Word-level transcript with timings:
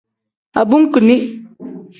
Abunkuni. 0.59 1.15